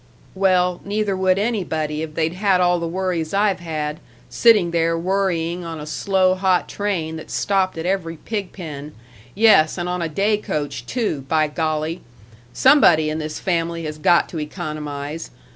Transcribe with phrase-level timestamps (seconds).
[0.33, 3.99] "Well, neither would anybody if they'd had all the worries I've had,
[4.31, 8.95] sitting there worrying on a slow, hot train that stopped at every pig pen
[9.35, 12.01] yes, and on a day coach, too, by golly!
[12.51, 15.29] Somebody in this family has got to economize!